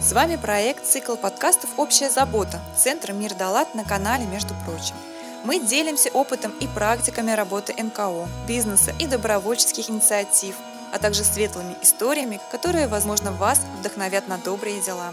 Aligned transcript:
С 0.00 0.12
вами 0.12 0.36
проект 0.36 0.86
«Цикл 0.86 1.16
подкастов 1.16 1.70
«Общая 1.76 2.08
забота» 2.08 2.60
Центра 2.76 3.12
«Мир 3.12 3.34
Далат» 3.34 3.74
на 3.74 3.84
канале 3.84 4.26
«Между 4.26 4.54
прочим». 4.64 4.94
Мы 5.44 5.58
делимся 5.58 6.08
опытом 6.10 6.52
и 6.60 6.68
практиками 6.68 7.32
работы 7.32 7.74
НКО, 7.76 8.28
бизнеса 8.46 8.94
и 9.00 9.08
добровольческих 9.08 9.90
инициатив, 9.90 10.54
а 10.92 11.00
также 11.00 11.24
светлыми 11.24 11.74
историями, 11.82 12.38
которые, 12.52 12.86
возможно, 12.86 13.32
вас 13.32 13.60
вдохновят 13.80 14.28
на 14.28 14.38
добрые 14.38 14.80
дела. 14.80 15.12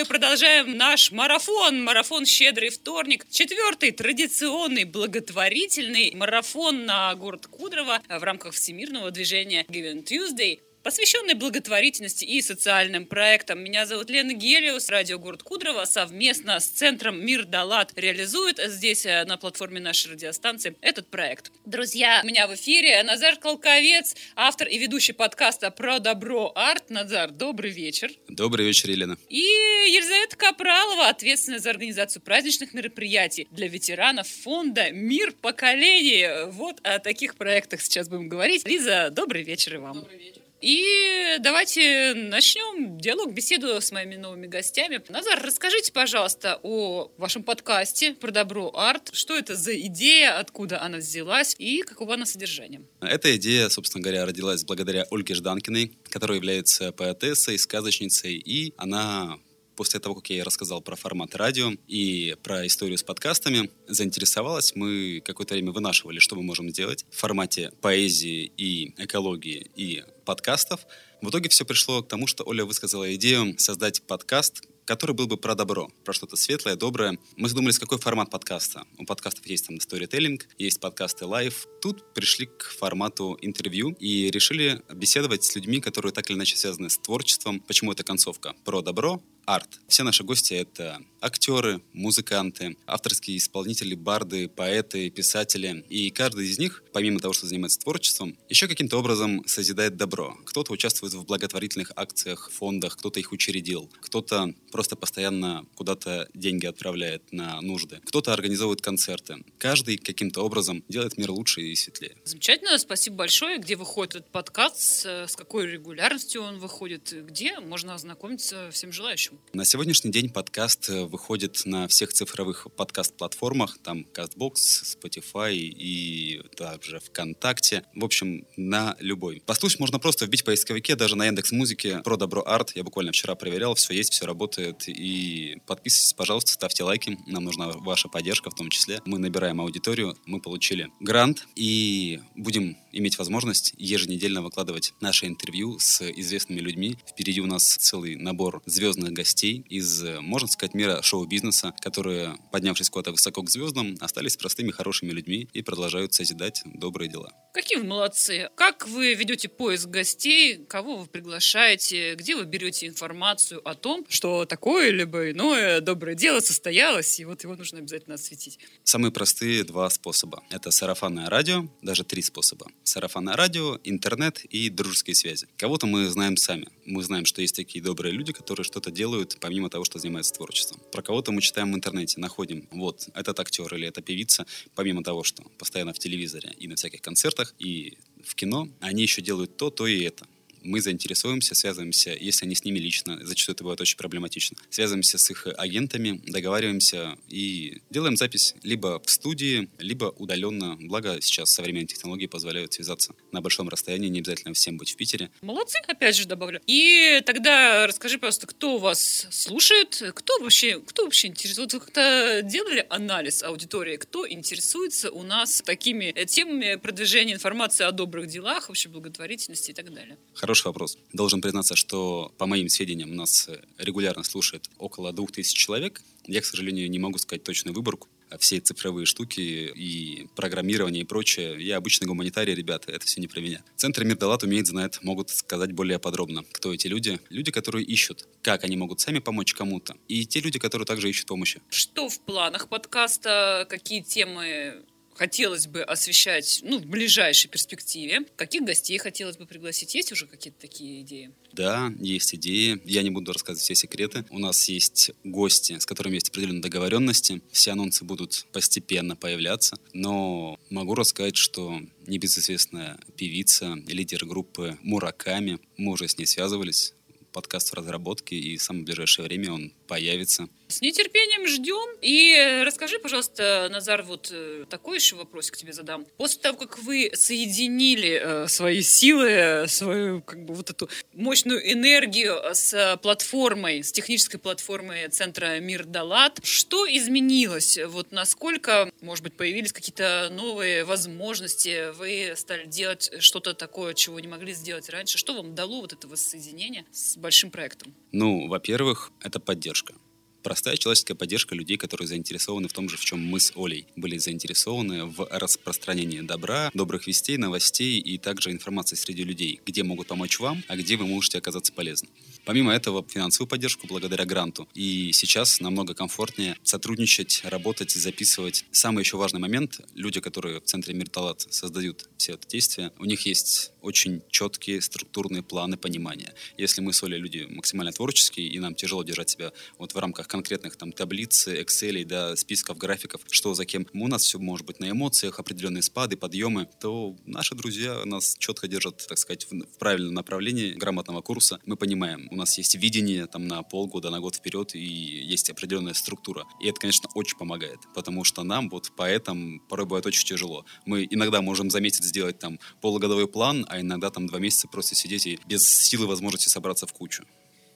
Мы 0.00 0.06
продолжаем 0.06 0.78
наш 0.78 1.12
марафон, 1.12 1.84
марафон 1.84 2.24
«Щедрый 2.24 2.70
вторник», 2.70 3.26
четвертый 3.28 3.90
традиционный 3.90 4.84
благотворительный 4.84 6.14
марафон 6.14 6.86
на 6.86 7.14
город 7.14 7.46
Кудрово 7.46 8.00
в 8.08 8.22
рамках 8.22 8.54
всемирного 8.54 9.10
движения 9.10 9.66
Given 9.68 10.02
Tuesday 10.02 10.60
посвященный 10.82 11.34
благотворительности 11.34 12.24
и 12.24 12.40
социальным 12.42 13.06
проектам. 13.06 13.62
Меня 13.62 13.86
зовут 13.86 14.10
Лена 14.10 14.32
Гелиус, 14.32 14.88
радио 14.88 15.18
«Город 15.18 15.42
Кудрово» 15.42 15.84
совместно 15.84 16.58
с 16.60 16.66
Центром 16.66 17.24
«Мир 17.24 17.44
Далат» 17.44 17.92
реализует 17.96 18.58
здесь 18.58 19.04
э, 19.06 19.24
на 19.24 19.36
платформе 19.36 19.80
нашей 19.80 20.12
радиостанции 20.12 20.76
этот 20.80 21.08
проект. 21.08 21.52
Друзья, 21.64 22.20
у 22.22 22.26
меня 22.26 22.46
в 22.46 22.54
эфире 22.54 23.02
Назар 23.02 23.36
Колковец, 23.36 24.14
автор 24.36 24.68
и 24.68 24.78
ведущий 24.78 25.12
подкаста 25.12 25.70
про 25.70 25.98
добро 25.98 26.52
арт. 26.54 26.90
Назар, 26.90 27.30
добрый 27.30 27.70
вечер. 27.70 28.10
Добрый 28.28 28.66
вечер, 28.66 28.90
Елена. 28.90 29.16
И 29.28 29.38
Елизавета 29.40 30.36
Капралова, 30.36 31.08
ответственная 31.08 31.58
за 31.58 31.70
организацию 31.70 32.22
праздничных 32.22 32.72
мероприятий 32.74 33.48
для 33.50 33.68
ветеранов 33.68 34.28
фонда 34.28 34.90
«Мир 34.90 35.32
поколений». 35.32 36.50
Вот 36.50 36.80
о 36.82 36.98
таких 36.98 37.36
проектах 37.36 37.80
сейчас 37.80 38.08
будем 38.08 38.28
говорить. 38.28 38.66
Лиза, 38.66 39.10
добрый 39.10 39.42
вечер 39.42 39.74
и 39.74 39.78
вам. 39.78 40.00
Добрый 40.00 40.18
вечер. 40.18 40.49
И 40.60 41.38
давайте 41.40 42.12
начнем 42.14 42.98
диалог, 42.98 43.32
беседу 43.32 43.80
с 43.80 43.92
моими 43.92 44.16
новыми 44.16 44.46
гостями. 44.46 45.02
Назар, 45.08 45.40
расскажите, 45.42 45.90
пожалуйста, 45.90 46.60
о 46.62 47.10
вашем 47.16 47.42
подкасте 47.42 48.12
про 48.12 48.30
добро 48.30 48.70
арт. 48.74 49.10
Что 49.14 49.38
это 49.38 49.56
за 49.56 49.74
идея, 49.80 50.38
откуда 50.38 50.82
она 50.82 50.98
взялась 50.98 51.56
и 51.58 51.80
какого 51.80 52.12
она 52.12 52.26
содержания? 52.26 52.82
Эта 53.00 53.34
идея, 53.36 53.70
собственно 53.70 54.02
говоря, 54.02 54.26
родилась 54.26 54.62
благодаря 54.64 55.06
Ольге 55.10 55.34
Жданкиной, 55.34 55.92
которая 56.10 56.36
является 56.36 56.92
поэтессой, 56.92 57.58
сказочницей, 57.58 58.34
и 58.34 58.74
она 58.76 59.38
после 59.80 59.98
того, 59.98 60.16
как 60.16 60.28
я 60.28 60.36
ей 60.36 60.42
рассказал 60.42 60.82
про 60.82 60.94
формат 60.94 61.34
радио 61.34 61.72
и 61.88 62.36
про 62.42 62.66
историю 62.66 62.98
с 62.98 63.02
подкастами, 63.02 63.70
заинтересовалась. 63.88 64.76
Мы 64.76 65.22
какое-то 65.24 65.54
время 65.54 65.72
вынашивали, 65.72 66.18
что 66.18 66.36
мы 66.36 66.42
можем 66.42 66.68
сделать 66.68 67.06
в 67.10 67.16
формате 67.16 67.72
поэзии 67.80 68.52
и 68.58 68.92
экологии 69.02 69.70
и 69.74 70.04
подкастов. 70.26 70.80
В 71.22 71.30
итоге 71.30 71.48
все 71.48 71.64
пришло 71.64 72.02
к 72.02 72.08
тому, 72.08 72.26
что 72.26 72.44
Оля 72.44 72.66
высказала 72.66 73.14
идею 73.14 73.58
создать 73.58 74.02
подкаст, 74.02 74.66
который 74.84 75.14
был 75.14 75.28
бы 75.28 75.36
про 75.36 75.54
добро, 75.54 75.88
про 76.04 76.12
что-то 76.12 76.36
светлое, 76.36 76.76
доброе. 76.76 77.16
Мы 77.36 77.48
задумались, 77.48 77.78
какой 77.78 77.98
формат 77.98 78.28
подкаста. 78.28 78.84
У 78.98 79.06
подкастов 79.06 79.46
есть 79.46 79.66
там 79.66 79.80
сторителлинг, 79.80 80.48
есть 80.58 80.80
подкасты 80.80 81.26
live. 81.26 81.66
Тут 81.80 82.12
пришли 82.12 82.46
к 82.46 82.64
формату 82.64 83.38
интервью 83.40 83.96
и 84.00 84.30
решили 84.30 84.82
беседовать 84.92 85.44
с 85.44 85.54
людьми, 85.54 85.80
которые 85.80 86.12
так 86.12 86.28
или 86.28 86.36
иначе 86.36 86.56
связаны 86.56 86.90
с 86.90 86.98
творчеством. 86.98 87.60
Почему 87.60 87.92
это 87.92 88.02
концовка? 88.02 88.54
Про 88.64 88.82
добро, 88.82 89.22
арт. 89.46 89.80
Все 89.88 90.02
наши 90.02 90.24
гости— 90.24 90.54
это 90.54 91.00
актеры, 91.20 91.82
музыканты, 91.92 92.76
авторские 92.86 93.36
исполнители, 93.36 93.94
барды, 93.94 94.48
поэты, 94.48 95.10
писатели. 95.10 95.84
И 95.88 96.10
каждый 96.10 96.46
из 96.46 96.58
них, 96.58 96.82
помимо 96.92 97.20
того, 97.20 97.34
что 97.34 97.46
занимается 97.46 97.78
творчеством, 97.78 98.38
еще 98.48 98.68
каким-то 98.68 98.98
образом 98.98 99.42
созидает 99.46 99.96
добро. 99.96 100.36
Кто-то 100.46 100.72
участвует 100.72 101.12
в 101.12 101.24
благотворительных 101.24 101.92
акциях, 101.96 102.50
фондах, 102.50 102.96
кто-то 102.96 103.20
их 103.20 103.32
учредил, 103.32 103.90
кто-то 104.00 104.54
просто 104.72 104.96
постоянно 104.96 105.66
куда-то 105.74 106.28
деньги 106.32 106.66
отправляет 106.66 107.32
на 107.32 107.60
нужды, 107.60 108.00
кто-то 108.06 108.32
организовывает 108.32 108.80
концерты. 108.80 109.44
Каждый 109.58 109.98
каким-то 109.98 110.42
образом 110.42 110.84
делает 110.88 111.18
мир 111.18 111.32
лучше 111.32 111.60
и 111.60 111.74
светлее. 111.74 112.16
Замечательно, 112.24 112.78
спасибо 112.78 113.16
большое. 113.16 113.58
Где 113.58 113.76
выходит 113.76 114.14
этот 114.14 114.30
подкаст, 114.30 115.04
с 115.04 115.36
какой 115.36 115.66
регулярностью 115.66 116.42
он 116.42 116.58
выходит, 116.58 117.12
где 117.26 117.60
можно 117.60 117.94
ознакомиться 117.94 118.70
всем 118.70 118.92
желающим? 118.92 119.38
На 119.52 119.64
сегодняшний 119.64 120.12
день 120.12 120.30
подкаст 120.30 120.88
э, 120.90 121.04
выходит 121.04 121.62
на 121.64 121.88
всех 121.88 122.12
цифровых 122.12 122.68
подкаст-платформах, 122.76 123.78
там 123.82 124.06
CastBox, 124.14 124.54
Spotify 124.54 125.54
и 125.54 126.40
также 126.56 127.00
ВКонтакте. 127.00 127.84
В 127.94 128.04
общем, 128.04 128.46
на 128.56 128.96
любой. 129.00 129.42
Послушать 129.44 129.80
можно 129.80 129.98
просто 129.98 130.26
вбить 130.26 130.42
в 130.42 130.44
поисковике, 130.44 130.94
даже 130.94 131.16
на 131.16 131.26
Яндекс 131.26 131.50
Музыке 131.50 131.98
про 132.04 132.16
Добро 132.16 132.42
Арт. 132.46 132.76
Я 132.76 132.84
буквально 132.84 133.10
вчера 133.10 133.34
проверял, 133.34 133.74
все 133.74 133.92
есть, 133.92 134.12
все 134.12 134.24
работает. 134.24 134.84
И 134.88 135.58
подписывайтесь, 135.66 136.12
пожалуйста, 136.12 136.52
ставьте 136.52 136.84
лайки. 136.84 137.18
Нам 137.26 137.44
нужна 137.44 137.68
ваша 137.72 138.08
поддержка 138.08 138.50
в 138.50 138.54
том 138.54 138.70
числе. 138.70 139.00
Мы 139.04 139.18
набираем 139.18 139.60
аудиторию, 139.60 140.16
мы 140.26 140.40
получили 140.40 140.90
грант 141.00 141.46
и 141.56 142.20
будем 142.36 142.76
иметь 142.92 143.18
возможность 143.18 143.74
еженедельно 143.78 144.42
выкладывать 144.42 144.94
наши 145.00 145.26
интервью 145.26 145.78
с 145.78 146.02
известными 146.02 146.60
людьми. 146.60 146.96
Впереди 147.08 147.40
у 147.40 147.46
нас 147.46 147.76
целый 147.76 148.16
набор 148.16 148.62
звездных 148.66 149.12
гостей 149.20 149.64
из, 149.68 150.02
можно 150.20 150.48
сказать, 150.48 150.74
мира 150.74 151.02
шоу-бизнеса, 151.02 151.74
которые, 151.80 152.36
поднявшись 152.52 152.90
куда-то 152.90 153.12
высоко 153.12 153.42
к 153.42 153.50
звездам, 153.50 153.96
остались 154.00 154.36
простыми 154.36 154.70
хорошими 154.70 155.10
людьми 155.10 155.48
и 155.52 155.62
продолжают 155.62 156.14
созидать 156.14 156.62
добрые 156.64 157.10
дела. 157.10 157.32
Какие 157.52 157.78
вы 157.78 157.84
молодцы! 157.84 158.48
Как 158.54 158.86
вы 158.86 159.14
ведете 159.14 159.48
поиск 159.48 159.88
гостей? 159.88 160.64
Кого 160.68 160.98
вы 160.98 161.06
приглашаете? 161.06 162.14
Где 162.14 162.36
вы 162.36 162.44
берете 162.44 162.86
информацию 162.86 163.60
о 163.68 163.74
том, 163.74 164.06
что 164.08 164.44
такое 164.44 164.90
либо 164.90 165.32
иное 165.32 165.80
доброе 165.80 166.14
дело 166.14 166.38
состоялось, 166.38 167.18
и 167.18 167.24
вот 167.24 167.42
его 167.42 167.56
нужно 167.56 167.80
обязательно 167.80 168.14
осветить? 168.14 168.60
Самые 168.84 169.10
простые 169.10 169.64
два 169.64 169.90
способа. 169.90 170.44
Это 170.50 170.70
сарафанное 170.70 171.28
радио, 171.28 171.68
даже 171.82 172.04
три 172.04 172.22
способа. 172.22 172.66
Сарафанное 172.84 173.34
радио, 173.34 173.80
интернет 173.82 174.44
и 174.44 174.70
дружеские 174.70 175.16
связи. 175.16 175.48
Кого-то 175.56 175.88
мы 175.88 176.06
знаем 176.06 176.36
сами. 176.36 176.68
Мы 176.86 177.02
знаем, 177.02 177.24
что 177.24 177.42
есть 177.42 177.56
такие 177.56 177.82
добрые 177.82 178.12
люди, 178.12 178.32
которые 178.32 178.62
что-то 178.62 178.92
делают, 178.92 179.38
помимо 179.40 179.70
того, 179.70 179.84
что 179.84 179.98
занимаются 179.98 180.34
творчеством. 180.34 180.80
Про 180.92 181.02
кого-то 181.02 181.32
мы 181.32 181.42
читаем 181.42 181.72
в 181.72 181.74
интернете, 181.74 182.20
находим, 182.20 182.68
вот, 182.70 183.08
этот 183.14 183.40
актер 183.40 183.74
или 183.74 183.88
эта 183.88 184.02
певица, 184.02 184.46
помимо 184.76 185.02
того, 185.02 185.24
что 185.24 185.42
постоянно 185.58 185.92
в 185.92 185.98
телевизоре 185.98 186.54
и 186.56 186.68
на 186.68 186.76
всяких 186.76 187.00
концертах, 187.00 187.39
и 187.58 187.98
в 188.24 188.34
кино, 188.34 188.68
они 188.80 189.02
еще 189.02 189.22
делают 189.22 189.56
то, 189.56 189.70
то 189.70 189.86
и 189.86 190.02
это 190.02 190.26
мы 190.62 190.80
заинтересуемся, 190.80 191.54
связываемся, 191.54 192.16
если 192.18 192.46
они 192.46 192.54
с 192.54 192.64
ними 192.64 192.78
лично, 192.78 193.18
зачастую 193.24 193.54
это 193.54 193.64
бывает 193.64 193.80
очень 193.80 193.96
проблематично, 193.96 194.56
связываемся 194.70 195.18
с 195.18 195.30
их 195.30 195.46
агентами, 195.56 196.20
договариваемся 196.26 197.16
и 197.28 197.80
делаем 197.90 198.16
запись 198.16 198.54
либо 198.62 199.00
в 199.04 199.10
студии, 199.10 199.68
либо 199.78 200.06
удаленно. 200.16 200.76
Благо 200.80 201.18
сейчас 201.20 201.50
современные 201.50 201.86
технологии 201.86 202.26
позволяют 202.26 202.72
связаться 202.72 203.14
на 203.32 203.40
большом 203.40 203.68
расстоянии, 203.68 204.08
не 204.08 204.20
обязательно 204.20 204.54
всем 204.54 204.76
быть 204.76 204.92
в 204.92 204.96
Питере. 204.96 205.30
Молодцы, 205.42 205.78
опять 205.86 206.16
же 206.16 206.26
добавлю. 206.26 206.60
И 206.66 207.22
тогда 207.24 207.86
расскажи, 207.86 208.18
просто, 208.18 208.46
кто 208.46 208.78
вас 208.78 209.26
слушает, 209.30 210.02
кто 210.14 210.38
вообще, 210.40 210.80
кто 210.80 211.04
вообще 211.04 211.28
интересуется? 211.28 211.78
Вы 211.78 211.84
как-то 211.84 212.42
делали 212.44 212.86
анализ 212.88 213.42
аудитории, 213.42 213.96
кто 213.96 214.28
интересуется 214.28 215.10
у 215.10 215.22
нас 215.22 215.62
такими 215.64 216.12
темами 216.26 216.76
продвижения 216.76 217.34
информации 217.34 217.84
о 217.84 217.92
добрых 217.92 218.26
делах, 218.26 218.68
вообще 218.68 218.88
благотворительности 218.88 219.70
и 219.70 219.74
так 219.74 219.92
далее? 219.92 220.18
Хороший 220.50 220.66
вопрос. 220.66 220.98
Должен 221.12 221.40
признаться, 221.40 221.76
что, 221.76 222.34
по 222.36 222.44
моим 222.44 222.68
сведениям, 222.68 223.14
нас 223.14 223.48
регулярно 223.78 224.24
слушает 224.24 224.68
около 224.78 225.12
двух 225.12 225.30
тысяч 225.30 225.56
человек. 225.56 226.02
Я, 226.26 226.40
к 226.40 226.44
сожалению, 226.44 226.90
не 226.90 226.98
могу 226.98 227.18
сказать 227.18 227.44
точную 227.44 227.72
выборку 227.72 228.08
все 228.38 228.60
цифровые 228.60 229.06
штуки 229.06 229.40
и 229.40 230.26
программирование 230.36 231.02
и 231.02 231.06
прочее. 231.06 231.56
Я 231.64 231.76
обычный 231.76 232.06
гуманитарий, 232.06 232.54
ребята, 232.54 232.92
это 232.92 233.06
все 233.06 233.20
не 233.20 233.26
про 233.26 233.40
меня. 233.40 233.62
Центр 233.76 234.04
Мир 234.04 234.16
Далат 234.16 234.42
умеет, 234.42 234.66
знает, 234.66 234.98
могут 235.02 235.30
сказать 235.30 235.72
более 235.72 235.98
подробно, 235.98 236.44
кто 236.52 236.72
эти 236.72 236.86
люди. 236.86 237.20
Люди, 237.28 237.50
которые 237.50 237.84
ищут, 237.84 238.26
как 238.42 238.64
они 238.64 238.76
могут 238.76 239.00
сами 239.00 239.18
помочь 239.18 239.54
кому-то. 239.54 239.96
И 240.08 240.26
те 240.26 240.40
люди, 240.40 240.58
которые 240.58 240.86
также 240.86 241.10
ищут 241.10 241.26
помощи. 241.26 241.60
Что 241.70 242.08
в 242.08 242.20
планах 242.20 242.68
подкаста? 242.68 243.66
Какие 243.68 244.02
темы 244.02 244.82
хотелось 245.20 245.66
бы 245.66 245.82
освещать 245.82 246.60
ну, 246.62 246.78
в 246.78 246.86
ближайшей 246.86 247.50
перспективе? 247.50 248.20
Каких 248.36 248.62
гостей 248.62 248.96
хотелось 248.96 249.36
бы 249.36 249.44
пригласить? 249.44 249.94
Есть 249.94 250.12
уже 250.12 250.26
какие-то 250.26 250.58
такие 250.58 251.02
идеи? 251.02 251.30
Да, 251.52 251.92
есть 252.00 252.34
идеи. 252.36 252.80
Я 252.86 253.02
не 253.02 253.10
буду 253.10 253.30
рассказывать 253.30 253.62
все 253.62 253.74
секреты. 253.74 254.24
У 254.30 254.38
нас 254.38 254.66
есть 254.70 255.10
гости, 255.22 255.78
с 255.78 255.84
которыми 255.84 256.14
есть 256.14 256.30
определенные 256.30 256.62
договоренности. 256.62 257.42
Все 257.52 257.72
анонсы 257.72 258.02
будут 258.02 258.46
постепенно 258.52 259.14
появляться. 259.14 259.76
Но 259.92 260.58
могу 260.70 260.94
рассказать, 260.94 261.36
что 261.36 261.82
небезызвестная 262.06 262.98
певица, 263.16 263.74
лидер 263.88 264.24
группы 264.24 264.78
Мураками, 264.80 265.58
мы 265.76 265.92
уже 265.92 266.08
с 266.08 266.16
ней 266.16 266.24
связывались 266.24 266.94
подкаст 267.30 267.70
в 267.70 267.74
разработке, 267.74 268.36
и 268.36 268.56
в 268.56 268.62
самое 268.62 268.86
ближайшее 268.86 269.26
время 269.26 269.52
он 269.52 269.72
появится. 269.86 270.48
С 270.70 270.80
нетерпением 270.82 271.48
ждем. 271.48 271.98
И 272.00 272.62
расскажи, 272.64 273.00
пожалуйста, 273.00 273.68
Назар, 273.72 274.04
вот 274.04 274.30
э, 274.32 274.66
такой 274.70 274.98
еще 274.98 275.16
вопрос 275.16 275.50
к 275.50 275.56
тебе 275.56 275.72
задам. 275.72 276.06
После 276.16 276.40
того, 276.40 276.56
как 276.56 276.78
вы 276.78 277.10
соединили 277.12 278.20
э, 278.22 278.46
свои 278.46 278.80
силы, 278.80 279.64
свою 279.66 280.22
как 280.22 280.44
бы 280.44 280.54
вот 280.54 280.70
эту 280.70 280.88
мощную 281.12 281.60
энергию 281.72 282.40
с 282.54 282.98
платформой, 283.02 283.82
с 283.82 283.90
технической 283.90 284.38
платформой 284.38 285.08
Центра 285.08 285.58
Мир 285.58 285.84
Далат, 285.84 286.38
что 286.44 286.86
изменилось? 286.86 287.76
Вот 287.88 288.12
насколько, 288.12 288.92
может 289.00 289.24
быть, 289.24 289.36
появились 289.36 289.72
какие-то 289.72 290.28
новые 290.30 290.84
возможности, 290.84 291.90
вы 291.98 292.34
стали 292.36 292.66
делать 292.66 293.10
что-то 293.18 293.54
такое, 293.54 293.94
чего 293.94 294.20
не 294.20 294.28
могли 294.28 294.52
сделать 294.52 294.88
раньше? 294.88 295.18
Что 295.18 295.34
вам 295.34 295.56
дало 295.56 295.80
вот 295.80 295.92
это 295.92 296.06
воссоединение 296.06 296.84
с 296.92 297.16
большим 297.16 297.50
проектом? 297.50 297.92
Ну, 298.12 298.46
во-первых, 298.46 299.10
это 299.20 299.40
поддержка. 299.40 299.94
Простая 300.42 300.76
человеческая 300.76 301.14
поддержка 301.14 301.54
людей, 301.54 301.76
которые 301.76 302.08
заинтересованы 302.08 302.68
в 302.68 302.72
том 302.72 302.88
же, 302.88 302.96
в 302.96 303.04
чем 303.04 303.20
мы 303.20 303.40
с 303.40 303.52
Олей 303.54 303.86
были 303.96 304.16
заинтересованы 304.16 305.04
в 305.04 305.28
распространении 305.30 306.20
добра, 306.20 306.70
добрых 306.72 307.06
вестей, 307.06 307.36
новостей 307.36 307.98
и 307.98 308.16
также 308.16 308.50
информации 308.50 308.96
среди 308.96 309.22
людей, 309.22 309.60
где 309.66 309.82
могут 309.82 310.08
помочь 310.08 310.40
вам, 310.40 310.62
а 310.68 310.76
где 310.76 310.96
вы 310.96 311.06
можете 311.06 311.38
оказаться 311.38 311.72
полезны. 311.72 312.08
Помимо 312.44 312.72
этого, 312.72 313.04
финансовую 313.06 313.48
поддержку 313.48 313.86
благодаря 313.86 314.24
гранту. 314.24 314.66
И 314.74 315.12
сейчас 315.12 315.60
намного 315.60 315.94
комфортнее 315.94 316.56
сотрудничать, 316.62 317.42
работать, 317.44 317.90
записывать. 317.90 318.64
Самый 318.70 319.02
еще 319.02 319.18
важный 319.18 319.40
момент, 319.40 319.80
люди, 319.94 320.20
которые 320.20 320.60
в 320.60 320.64
центре 320.64 320.94
Мирталат 320.94 321.46
создают 321.50 322.08
все 322.16 322.34
это 322.34 322.48
действие, 322.48 322.92
у 322.98 323.04
них 323.04 323.26
есть 323.26 323.72
очень 323.82 324.22
четкие 324.30 324.80
структурные 324.80 325.42
планы 325.42 325.76
понимания. 325.76 326.34
Если 326.56 326.80
мы 326.80 326.92
с 326.92 327.02
Олей 327.02 327.18
люди 327.18 327.46
максимально 327.50 327.92
творческие, 327.92 328.46
и 328.48 328.58
нам 328.58 328.74
тяжело 328.74 329.02
держать 329.02 329.30
себя 329.30 329.52
вот 329.78 329.94
в 329.94 329.98
рамках 329.98 330.28
конкретных 330.30 330.76
там 330.76 330.92
таблиц, 330.92 331.48
Excel, 331.48 332.04
да, 332.04 332.36
списков, 332.36 332.78
графиков, 332.78 333.22
что 333.30 333.54
за 333.54 333.66
кем, 333.66 333.86
у 333.92 334.06
нас 334.06 334.22
все 334.22 334.38
может 334.38 334.64
быть 334.64 334.78
на 334.78 334.90
эмоциях, 334.90 335.40
определенные 335.40 335.82
спады, 335.82 336.16
подъемы, 336.16 336.68
то 336.80 337.16
наши 337.26 337.54
друзья 337.54 338.04
нас 338.04 338.36
четко 338.38 338.68
держат, 338.68 339.04
так 339.08 339.18
сказать, 339.18 339.46
в, 339.50 339.78
правильном 339.78 340.14
направлении 340.14 340.72
грамотного 340.72 341.20
курса. 341.20 341.58
Мы 341.66 341.76
понимаем, 341.76 342.28
у 342.30 342.36
нас 342.36 342.56
есть 342.58 342.76
видение 342.76 343.26
там 343.26 343.48
на 343.48 343.62
полгода, 343.62 344.10
на 344.10 344.20
год 344.20 344.36
вперед, 344.36 344.74
и 344.74 344.78
есть 344.78 345.50
определенная 345.50 345.94
структура. 345.94 346.44
И 346.62 346.68
это, 346.68 346.80
конечно, 346.80 347.08
очень 347.14 347.36
помогает, 347.36 347.80
потому 347.94 348.22
что 348.22 348.44
нам, 348.44 348.68
вот 348.70 348.92
поэтому, 348.96 349.60
порой 349.68 349.86
бывает 349.86 350.06
очень 350.06 350.24
тяжело. 350.24 350.64
Мы 350.86 351.08
иногда 351.10 351.42
можем 351.42 351.70
за 351.70 351.80
месяц 351.80 352.04
сделать 352.04 352.38
там 352.38 352.60
полугодовой 352.80 353.26
план, 353.26 353.66
а 353.68 353.80
иногда 353.80 354.10
там 354.10 354.28
два 354.28 354.38
месяца 354.38 354.68
просто 354.68 354.94
сидеть 354.94 355.26
и 355.26 355.38
без 355.46 355.66
силы 355.66 356.06
возможности 356.06 356.48
собраться 356.48 356.86
в 356.86 356.92
кучу. 356.92 357.24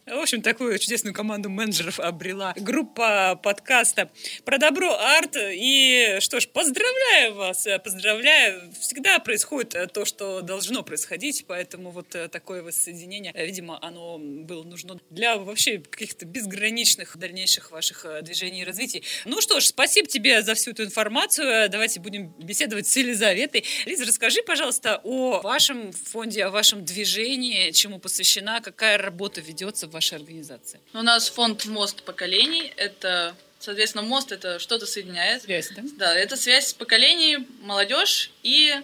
В 0.06 0.18
общем, 0.18 0.42
такую 0.42 0.78
чудесную 0.78 1.14
команду 1.14 1.48
менеджеров 1.48 1.98
обрела 1.98 2.52
группа 2.58 3.40
подкаста 3.42 4.10
про 4.44 4.58
добро 4.58 4.94
арт. 4.94 5.34
И 5.34 6.18
что 6.20 6.40
ж, 6.40 6.48
поздравляю 6.48 7.34
вас, 7.34 7.66
поздравляю. 7.82 8.70
Всегда 8.78 9.18
происходит 9.18 9.94
то, 9.94 10.04
что 10.04 10.42
должно 10.42 10.82
происходить, 10.82 11.46
поэтому 11.46 11.90
вот 11.90 12.08
такое 12.30 12.62
воссоединение, 12.62 13.32
видимо, 13.34 13.78
оно 13.80 14.18
было 14.18 14.62
нужно 14.64 15.00
для 15.08 15.38
вообще 15.38 15.78
каких-то 15.78 16.26
безграничных 16.26 17.16
дальнейших 17.16 17.70
ваших 17.70 18.04
движений 18.20 18.60
и 18.60 18.64
развитий. 18.64 19.04
Ну 19.24 19.40
что 19.40 19.58
ж, 19.58 19.64
спасибо 19.64 20.06
тебе 20.06 20.42
за 20.42 20.54
всю 20.54 20.72
эту 20.72 20.84
информацию. 20.84 21.70
Давайте 21.70 22.00
будем 22.00 22.28
беседовать 22.38 22.86
с 22.86 22.94
Елизаветой. 22.94 23.64
Лиза, 23.86 24.04
расскажи, 24.04 24.42
пожалуйста, 24.42 25.00
о 25.02 25.40
вашем 25.40 25.92
фонде, 25.92 26.44
о 26.44 26.50
вашем 26.50 26.84
движении, 26.84 27.70
чему 27.70 27.98
посвящена, 27.98 28.60
какая 28.60 28.98
работа 28.98 29.40
ведется 29.40 29.86
в 29.86 29.93
вашей 29.94 30.18
организации? 30.18 30.80
У 30.92 31.02
нас 31.02 31.30
фонд 31.30 31.64
«Мост 31.64 32.02
поколений». 32.02 32.72
Это, 32.76 33.34
соответственно, 33.58 34.02
мост— 34.02 34.32
это 34.36 34.58
что-то 34.58 34.84
соединяет. 34.86 35.42
Связь, 35.42 35.70
да? 35.70 35.82
Да, 35.96 36.14
это 36.14 36.36
связь 36.36 36.74
поколений, 36.74 37.46
молодежь 37.62 38.30
и 38.42 38.74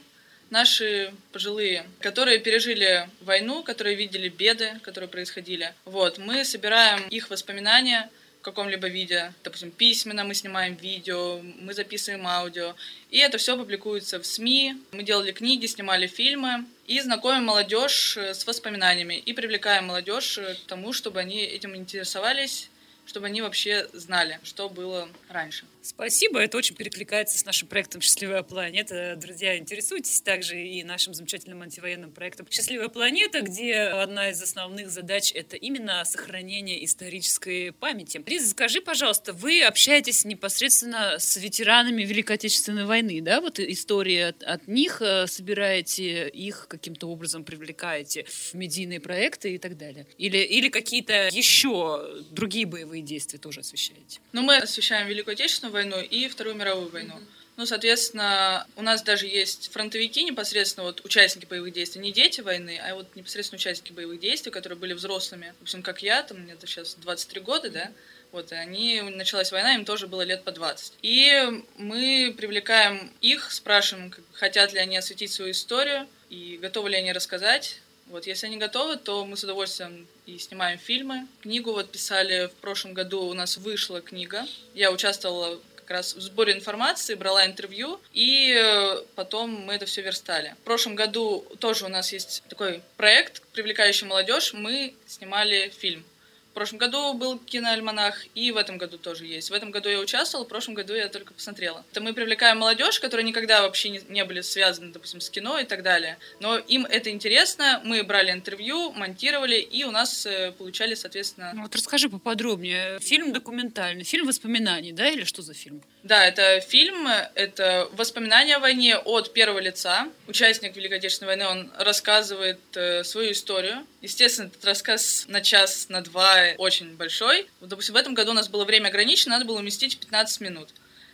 наши 0.49 1.13
пожилые, 1.33 1.87
которые 2.01 2.39
пережили 2.39 3.09
войну, 3.21 3.63
которые 3.63 3.97
видели 3.97 4.29
беды, 4.29 4.81
которые 4.83 5.09
происходили. 5.09 5.75
Вот, 5.85 6.19
мы 6.19 6.45
собираем 6.45 7.07
их 7.09 7.29
воспоминания— 7.29 8.09
каком-либо 8.43 8.89
виде, 8.89 9.33
допустим, 9.45 9.71
письменно 9.71 10.25
мы 10.25 10.35
снимаем 10.35 10.75
видео, 10.75 11.41
мы 11.61 11.75
записываем 11.75 12.27
аудио, 12.27 12.75
и 13.11 13.19
это 13.19 13.39
все 13.39 13.57
публикуется 13.57 14.19
в 14.19 14.27
СМИ. 14.27 14.77
Мы 14.93 15.03
делали 15.03 15.33
книги, 15.33 15.67
снимали 15.67 16.07
фильмы 16.07 16.65
и 16.87 17.01
знакомим 17.01 17.45
молодежь 17.45 18.17
с 18.17 18.47
воспоминаниями 18.47 19.15
и 19.15 19.33
привлекаем 19.33 19.87
молодежь 19.87 20.39
к 20.39 20.67
тому, 20.67 20.93
чтобы 20.93 21.21
они 21.21 21.41
этим 21.41 21.77
интересовались, 21.77 22.71
чтобы 23.07 23.27
они 23.27 23.43
вообще 23.43 23.89
знали, 23.93 24.41
что 24.43 24.69
было 24.69 25.09
раньше. 25.29 25.65
Спасибо, 25.83 26.41
это 26.41 26.59
очень 26.59 26.77
перекликается 26.77 27.39
с 27.39 27.47
нашим 27.47 27.67
проектом 27.67 28.03
«Счастливая 28.03 28.43
планета». 28.43 29.17
Друзья, 29.17 29.57
интересуйтесь 29.57 30.21
также 30.21 30.63
и 30.63 30.85
нашим 30.85 31.15
замечательным 31.15 31.63
антивоенным 31.63 32.13
проектом 32.13 32.47
«Счастливая 32.51 32.89
планета», 32.89 33.41
где 33.41 33.77
одна 33.77 34.29
из 34.31 34.43
основных 34.43 34.91
задач— 34.91 35.33
это 35.35 35.57
именно 35.57 36.05
сохранение 36.05 36.85
исторической 36.85 37.73
памяти. 37.73 38.23
Лиза, 38.27 38.51
скажи, 38.51 38.83
пожалуйста, 38.83 39.33
вы 39.33 39.63
общаетесь 39.63 40.27
непосредственно 40.27 41.19
с 41.19 41.39
ветеранами 41.39 42.03
Великой 42.03 42.37
Отечественной 42.37 42.85
войны, 42.85 43.23
да? 43.23 43.41
Вот 43.41 43.59
истории 43.59 44.19
от, 44.19 44.43
от 44.43 44.69
них 44.69 45.01
э, 45.01 45.27
собираете, 45.27 46.29
их 46.29 46.67
каким-то 46.69 47.09
образом 47.09 47.43
привлекаете 47.43 48.25
в 48.25 48.53
медийные 48.53 49.01
проекты 49.01 49.55
и 49.55 49.59
так 49.59 49.79
далее? 49.79 50.07
Или, 50.19 50.39
или 50.39 50.69
какие-то 50.69 51.29
еще 51.33 52.23
другие 52.31 52.67
боевые 52.67 53.03
действия 53.03 53.39
тоже 53.39 53.61
освещаете? 53.61 54.21
Ну, 54.33 54.43
мы 54.43 54.59
освещаем 54.59 55.09
Великую 55.09 55.33
Отечественную 55.33 55.70
войну 55.71 56.01
и 56.01 56.29
Вторую 56.29 56.57
мировую 56.57 56.89
войну. 56.91 57.15
Ну, 57.57 57.67
соответственно, 57.67 58.67
у 58.77 58.83
нас 58.83 59.03
даже 59.03 59.27
есть 59.27 59.71
фронтовики 59.71 60.25
непосредственно, 60.25 60.87
вот 60.87 61.05
участники 61.05 61.45
боевых 61.45 61.75
действий, 61.75 62.01
не 62.01 62.11
дети 62.11 62.41
войны, 62.41 62.81
а 62.83 62.95
вот 62.95 63.15
непосредственно 63.17 63.59
участники 63.59 63.93
боевых 63.93 64.19
действий, 64.19 64.51
которые 64.51 64.79
были 64.79 64.95
взрослыми. 64.95 65.53
В 65.59 65.65
общем, 65.65 65.83
как 65.83 66.03
я, 66.03 66.23
там, 66.23 66.39
мне 66.39 66.57
сейчас 66.63 66.95
23 66.95 67.41
года, 67.43 67.69
да, 67.69 67.91
вот, 68.33 68.53
и 68.53 68.55
они, 68.55 69.03
началась 69.03 69.53
война, 69.53 69.75
им 69.75 69.85
тоже 69.85 70.07
было 70.07 70.23
лет 70.23 70.43
по 70.43 70.53
20. 70.53 70.95
И 71.03 71.63
мы 71.77 72.35
привлекаем 72.35 73.13
их, 73.21 73.51
спрашиваем, 73.51 74.15
хотят 74.33 74.73
ли 74.73 74.79
они 74.79 74.97
осветить 74.97 75.31
свою 75.31 75.51
историю, 75.51 76.07
и 76.31 76.59
готовы 76.63 76.89
ли 76.91 76.97
они 76.97 77.13
рассказать. 77.13 77.81
Вот, 78.11 78.27
если 78.27 78.47
они 78.47 78.57
готовы, 78.57 78.97
то 78.97 79.25
мы 79.25 79.37
с 79.37 79.45
удовольствием 79.45 80.09
и 80.27 80.37
снимаем 80.37 80.81
фильмы. 80.81 81.29
Книгу 81.43 81.73
вот 81.73 81.93
писали 81.93 82.47
в 82.49 82.53
прошлом 82.55 82.93
году, 82.93 83.23
у 83.23 83.35
нас 83.35 83.57
вышла 83.57 84.01
книга. 84.01 84.47
Я 84.75 84.91
участвовала 84.91 85.61
как 85.77 85.91
раз 85.91 86.15
в 86.15 86.21
сборе 86.21 86.53
информации, 86.53 87.15
брала 87.15 87.47
интервью, 87.47 88.01
и 88.13 88.53
э, 88.53 89.03
потом 89.15 89.51
мы 89.51 89.75
это 89.75 89.87
все 89.87 90.03
верстали. 90.03 90.57
В 90.61 90.65
прошлом 90.65 90.97
году 90.97 91.47
тоже 91.61 91.85
у 91.85 91.89
нас 91.89 92.13
есть 92.13 92.43
такой 92.49 92.83
проект, 92.97 93.43
привлекающий 93.53 94.09
молодежь. 94.09 94.55
Мы 94.55 94.95
снимали 95.07 95.73
фильм 95.79 96.05
в 96.51 96.53
прошлом 96.53 96.79
году 96.79 97.15
был 97.15 97.39
киноальманах, 97.39 98.27
и 98.35 98.51
в 98.51 98.57
этом 98.57 98.77
году 98.77 98.99
тоже 98.99 99.25
есть. 99.25 99.51
В 99.51 99.55
этом 99.55 99.71
году 99.71 99.89
я 99.89 100.01
участвовала, 100.01 100.45
в 100.45 100.49
прошлом 100.49 100.75
году 100.75 100.95
я 100.95 101.09
только 101.09 101.33
посмотрела. 101.33 101.85
Это 101.93 102.01
мы 102.01 102.13
привлекаем 102.13 102.59
молодежь, 102.59 102.99
которые 102.99 103.25
никогда 103.25 103.63
вообще 103.63 103.91
не, 103.91 104.01
не 104.09 104.25
были 104.25 104.41
связаны, 104.41 104.93
допустим, 104.93 105.21
с 105.21 105.31
кино 105.31 105.59
и 105.59 105.65
так 105.65 105.83
далее. 105.83 106.19
Но 106.41 106.59
им 106.59 106.87
это 106.87 107.11
интересно, 107.11 107.81
мы 107.85 108.03
брали 108.03 108.33
интервью, 108.33 108.91
монтировали, 108.93 109.57
и 109.57 109.85
у 109.85 109.91
нас 109.93 110.27
э, 110.27 110.53
получали, 110.53 110.95
соответственно... 110.95 111.53
Ну, 111.55 111.63
вот 111.63 111.75
расскажи 111.77 112.09
поподробнее. 112.09 112.99
Фильм 113.01 113.33
документальный, 113.33 114.05
фильм 114.05 114.27
воспоминаний, 114.27 114.93
да, 114.93 115.09
или 115.09 115.25
что 115.25 115.43
за 115.43 115.55
фильм? 115.55 115.83
Да, 116.03 116.27
это 116.27 116.61
фильм, 116.61 117.07
это 117.35 117.89
воспоминания 117.93 118.57
о 118.57 118.61
войне 118.61 118.97
от 118.97 119.33
первого 119.33 119.59
лица. 119.59 120.09
Участник 120.27 120.75
Великой 120.75 120.99
Отечественной 120.99 121.37
войны, 121.37 121.47
он 121.47 121.71
рассказывает 121.79 122.59
э, 122.75 123.05
свою 123.05 123.33
историю. 123.33 123.87
Естественно, 124.01 124.47
этот 124.47 124.65
рассказ 124.65 125.27
на 125.29 125.43
час, 125.43 125.89
на 125.91 126.01
два 126.01 126.40
очень 126.59 126.97
большой. 126.97 127.49
Допустим, 127.61 127.95
в 127.95 127.99
этом 127.99 128.15
году 128.15 128.33
у 128.33 128.35
нас 128.35 128.49
было 128.49 128.65
время 128.65 128.89
ограничено, 128.89 129.35
надо 129.35 129.45
было 129.45 129.59
уместить 129.59 129.99
15 129.99 130.41
минут. 130.41 130.71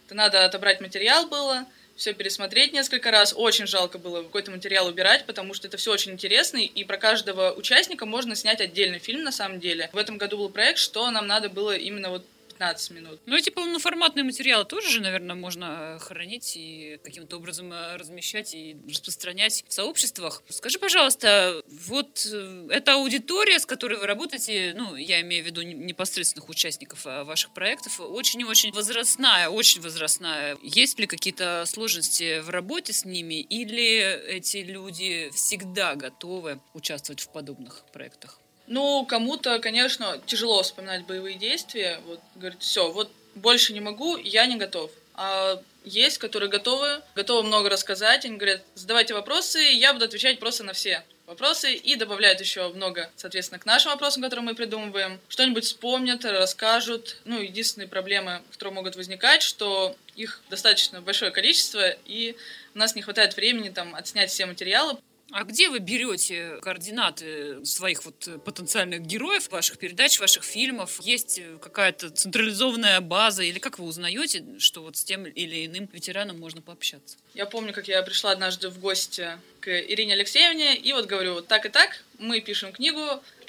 Это 0.06 0.14
надо 0.14 0.44
отобрать 0.44 0.80
материал 0.80 1.26
было, 1.26 1.66
все 1.96 2.12
пересмотреть 2.12 2.72
несколько 2.72 3.10
раз. 3.10 3.34
Очень 3.36 3.66
жалко 3.66 3.98
было 3.98 4.22
какой-то 4.22 4.50
материал 4.50 4.86
убирать, 4.86 5.24
потому 5.26 5.54
что 5.54 5.66
это 5.66 5.76
все 5.76 5.92
очень 5.92 6.12
интересно, 6.12 6.58
и 6.58 6.84
про 6.84 6.98
каждого 6.98 7.52
участника 7.52 8.06
можно 8.06 8.36
снять 8.36 8.60
отдельный 8.60 8.98
фильм 8.98 9.24
на 9.24 9.32
самом 9.32 9.58
деле. 9.58 9.90
В 9.92 9.96
этом 9.96 10.18
году 10.18 10.36
был 10.38 10.48
проект, 10.50 10.78
что 10.78 11.10
нам 11.10 11.26
надо 11.26 11.48
было 11.48 11.76
именно 11.76 12.10
вот 12.10 12.24
15 12.58 12.90
минут. 12.92 13.20
Ну, 13.26 13.36
эти 13.36 13.50
полноформатные 13.50 14.24
материалы 14.24 14.64
тоже 14.64 14.88
же, 14.88 15.00
наверное, 15.00 15.36
можно 15.36 15.98
хранить 16.00 16.56
и 16.56 16.98
каким-то 17.04 17.36
образом 17.36 17.72
э, 17.72 17.96
размещать 17.96 18.54
и 18.54 18.76
распространять 18.88 19.64
в 19.68 19.72
сообществах. 19.72 20.42
Скажи, 20.48 20.78
пожалуйста, 20.78 21.62
вот 21.66 22.26
э, 22.32 22.68
эта 22.70 22.94
аудитория, 22.94 23.58
с 23.58 23.66
которой 23.66 23.98
вы 23.98 24.06
работаете, 24.06 24.74
ну, 24.76 24.96
я 24.96 25.20
имею 25.20 25.44
в 25.44 25.46
виду 25.46 25.62
непосредственных 25.62 26.48
участников 26.48 27.06
э, 27.06 27.24
ваших 27.24 27.52
проектов, 27.52 28.00
очень 28.00 28.40
и 28.40 28.44
очень 28.44 28.72
возрастная, 28.72 29.48
очень 29.48 29.82
возрастная. 29.82 30.56
Есть 30.62 30.98
ли 30.98 31.06
какие-то 31.06 31.64
сложности 31.66 32.40
в 32.40 32.48
работе 32.48 32.92
с 32.92 33.04
ними, 33.04 33.40
или 33.40 34.26
эти 34.28 34.58
люди 34.58 35.30
всегда 35.34 35.94
готовы 35.94 36.60
участвовать 36.72 37.20
в 37.20 37.30
подобных 37.30 37.84
проектах? 37.92 38.40
Ну, 38.66 39.04
кому-то, 39.06 39.58
конечно, 39.58 40.20
тяжело 40.26 40.62
вспоминать 40.62 41.04
боевые 41.06 41.36
действия. 41.36 42.00
Вот, 42.06 42.20
говорит, 42.34 42.62
все, 42.62 42.90
вот 42.90 43.10
больше 43.34 43.72
не 43.72 43.80
могу, 43.80 44.16
я 44.16 44.46
не 44.46 44.56
готов. 44.56 44.90
А 45.14 45.60
есть, 45.84 46.18
которые 46.18 46.50
готовы, 46.50 47.00
готовы 47.14 47.46
много 47.46 47.70
рассказать. 47.70 48.24
Они 48.24 48.36
говорят, 48.36 48.62
задавайте 48.74 49.14
вопросы, 49.14 49.60
я 49.60 49.92
буду 49.92 50.04
отвечать 50.04 50.38
просто 50.40 50.64
на 50.64 50.72
все 50.72 51.04
вопросы 51.26 51.74
и 51.74 51.96
добавляют 51.96 52.40
еще 52.40 52.68
много, 52.72 53.10
соответственно, 53.16 53.58
к 53.58 53.66
нашим 53.66 53.92
вопросам, 53.92 54.22
которые 54.22 54.44
мы 54.44 54.54
придумываем. 54.54 55.20
Что-нибудь 55.28 55.64
вспомнят, 55.64 56.24
расскажут. 56.24 57.16
Ну, 57.24 57.40
единственные 57.40 57.88
проблемы, 57.88 58.42
которые 58.52 58.74
могут 58.74 58.96
возникать, 58.96 59.42
что 59.42 59.96
их 60.14 60.40
достаточно 60.50 61.00
большое 61.00 61.30
количество, 61.30 61.90
и 62.04 62.36
у 62.74 62.78
нас 62.78 62.94
не 62.94 63.02
хватает 63.02 63.36
времени 63.36 63.70
там 63.70 63.94
отснять 63.94 64.30
все 64.30 64.46
материалы. 64.46 64.98
А 65.32 65.42
где 65.42 65.68
вы 65.68 65.80
берете 65.80 66.58
координаты 66.62 67.64
своих 67.64 68.04
вот 68.04 68.28
потенциальных 68.44 69.02
героев, 69.02 69.50
ваших 69.50 69.78
передач, 69.78 70.20
ваших 70.20 70.44
фильмов? 70.44 71.00
Есть 71.00 71.40
какая-то 71.60 72.10
централизованная 72.10 73.00
база? 73.00 73.42
Или 73.42 73.58
как 73.58 73.78
вы 73.78 73.86
узнаете, 73.86 74.44
что 74.58 74.82
вот 74.82 74.96
с 74.96 75.04
тем 75.04 75.24
или 75.24 75.66
иным 75.66 75.88
ветераном 75.92 76.38
можно 76.38 76.62
пообщаться? 76.62 77.16
Я 77.34 77.46
помню, 77.46 77.72
как 77.72 77.88
я 77.88 78.02
пришла 78.02 78.30
однажды 78.30 78.68
в 78.68 78.78
гости 78.78 79.38
к 79.60 79.68
Ирине 79.68 80.14
Алексеевне, 80.14 80.76
и 80.76 80.92
вот 80.92 81.06
говорю, 81.06 81.34
вот 81.34 81.48
так 81.48 81.66
и 81.66 81.70
так, 81.70 82.04
мы 82.18 82.40
пишем 82.40 82.72
книгу, 82.72 83.00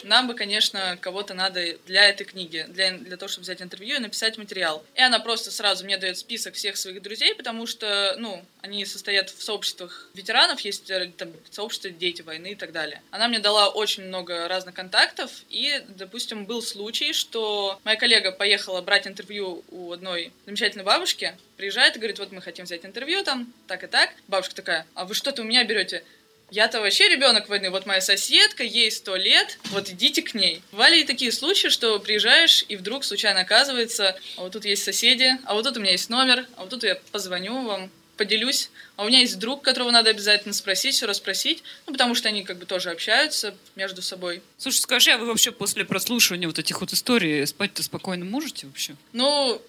нам 0.03 0.27
бы, 0.27 0.36
конечно, 0.36 0.97
кого-то 1.01 1.33
надо 1.33 1.77
для 1.86 2.09
этой 2.09 2.25
книги, 2.25 2.65
для, 2.69 2.91
для 2.91 3.17
того, 3.17 3.29
чтобы 3.29 3.43
взять 3.43 3.62
интервью 3.62 3.97
и 3.97 4.00
написать 4.00 4.38
материал. 4.38 4.83
И 4.95 5.01
она 5.01 5.19
просто 5.19 5.51
сразу 5.51 5.86
мне 5.86 5.97
дает 5.97 6.17
список 6.17 6.55
всех 6.55 6.77
своих 6.77 7.01
друзей, 7.01 7.33
потому 7.36 7.65
что, 7.65 8.15
ну, 8.17 8.43
они 8.62 8.86
состоят 8.86 9.29
в 9.29 9.41
сообществах 9.41 10.09
ветеранов, 10.13 10.59
есть 10.62 10.89
э, 10.89 11.12
там 11.17 11.29
сообщество 11.50 11.89
«Дети 11.89 12.21
войны» 12.21 12.51
и 12.51 12.55
так 12.55 12.71
далее. 12.71 13.01
Она 13.12 13.27
мне 13.27 13.39
дала 13.39 13.69
очень 13.69 14.03
много 14.03 14.47
разных 14.47 14.75
контактов, 14.75 15.31
и, 15.50 15.81
допустим, 15.88 16.45
был 16.45 16.62
случай, 16.62 17.13
что 17.13 17.79
моя 17.83 17.97
коллега 17.97 18.31
поехала 18.31 18.81
брать 18.81 19.07
интервью 19.07 19.63
у 19.69 19.91
одной 19.91 20.31
замечательной 20.45 20.86
бабушки, 20.86 21.36
приезжает 21.57 21.95
и 21.95 22.00
говорит, 22.00 22.19
вот 22.19 22.31
мы 22.31 22.41
хотим 22.41 22.65
взять 22.65 22.86
интервью 22.86 23.24
там, 23.24 23.51
так 23.67 23.83
и 23.83 23.88
так. 23.88 24.13
Бабушка 24.27 24.55
такая, 24.55 24.86
а 24.93 25.05
вы 25.05 25.15
что-то 25.15 25.41
у 25.41 25.45
меня 25.45 25.63
берете? 25.63 26.03
Я-то 26.49 26.79
вообще 26.79 27.09
ребенок 27.09 27.49
войны, 27.49 27.69
вот 27.69 27.85
моя 27.85 27.99
соседка, 27.99 28.63
ей 28.63 28.89
сто 28.89 29.17
лет, 29.17 29.59
вот 29.65 29.89
идите 29.89 30.21
к 30.21 30.33
ней. 30.33 30.61
Бывали 30.71 31.01
и 31.01 31.03
такие 31.03 31.31
случаи, 31.31 31.67
что 31.67 31.99
приезжаешь, 31.99 32.63
и 32.69 32.77
вдруг 32.77 33.03
случайно 33.03 33.41
оказывается, 33.41 34.17
а 34.37 34.41
вот 34.43 34.53
тут 34.53 34.63
есть 34.63 34.83
соседи, 34.83 35.37
а 35.45 35.55
вот 35.55 35.65
тут 35.65 35.75
у 35.77 35.81
меня 35.81 35.91
есть 35.91 36.09
номер, 36.09 36.45
а 36.55 36.61
вот 36.61 36.69
тут 36.69 36.83
я 36.83 36.95
позвоню 37.11 37.65
вам, 37.65 37.91
поделюсь. 38.15 38.69
А 38.95 39.03
у 39.03 39.07
меня 39.07 39.19
есть 39.19 39.37
друг, 39.39 39.61
которого 39.61 39.91
надо 39.91 40.09
обязательно 40.09 40.53
спросить, 40.53 40.95
все 40.95 41.05
расспросить, 41.05 41.63
ну, 41.85 41.93
потому 41.93 42.15
что 42.15 42.29
они 42.29 42.43
как 42.43 42.57
бы 42.57 42.65
тоже 42.65 42.89
общаются 42.91 43.53
между 43.75 44.01
собой. 44.01 44.41
Слушай, 44.57 44.79
скажи, 44.79 45.11
а 45.11 45.17
вы 45.17 45.27
вообще 45.27 45.51
после 45.51 45.85
прослушивания 45.85 46.47
вот 46.47 46.57
этих 46.59 46.79
вот 46.81 46.93
историй 46.93 47.45
спать-то 47.45 47.83
спокойно 47.83 48.25
можете 48.25 48.67
вообще? 48.67 48.95
Ну, 49.13 49.61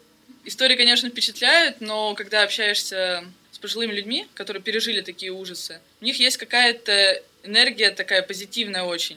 истории, 0.45 0.77
конечно, 0.77 1.11
впечатляют, 1.11 1.81
но 1.81 2.15
когда 2.15 2.43
общаешься 2.43 3.25
с 3.59 3.61
пожилыми 3.61 3.93
людьми, 3.93 4.29
которые 4.35 4.63
пережили 4.63 5.01
такие 5.01 5.33
ужасы, 5.33 5.81
у 6.01 6.05
них 6.05 6.21
есть 6.21 6.37
какая-то 6.37 7.23
энергия 7.43 7.91
такая 7.91 8.23
позитивная 8.23 8.85
очень. 8.85 9.17